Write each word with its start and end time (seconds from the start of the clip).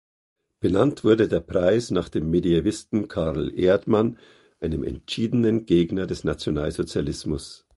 Benannt 0.61 1.03
wurde 1.03 1.27
der 1.27 1.41
Preis 1.41 1.91
nach 1.91 2.09
dem 2.09 2.31
Mediävisten 2.31 3.07
Carl 3.07 3.53
Erdmann, 3.53 4.17
einem 4.59 4.83
entschiedenen 4.83 5.67
Gegner 5.67 6.07
des 6.07 6.23
Nationalsozialismus. 6.23 7.67